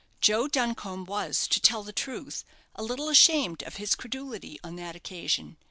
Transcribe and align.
Joe 0.19 0.47
Duncombe 0.47 1.05
was, 1.05 1.47
to 1.47 1.61
tell 1.61 1.83
the 1.83 1.93
truth, 1.93 2.43
a 2.73 2.81
little 2.81 3.07
ashamed 3.07 3.61
of 3.61 3.75
his 3.75 3.93
credulity 3.93 4.59
on 4.63 4.75
that 4.77 4.95
occasion. 4.95 5.57